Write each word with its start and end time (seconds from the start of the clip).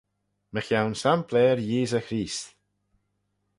Mychione 0.53 0.95
sampleyr 1.01 1.59
Yeesey 1.69 2.01
Creest. 2.07 2.45